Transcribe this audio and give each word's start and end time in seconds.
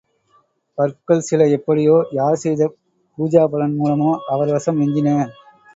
பற்கள் 0.77 1.21
சில 1.21 1.47
எப்படியோ, 1.47 2.07
யார் 2.11 2.35
செய்த 2.35 2.71
பூஜாபலன் 3.17 3.79
மூலமோ 3.79 4.11
அவர் 4.27 4.51
வசம் 4.51 4.81
எஞ்சின. 4.81 5.09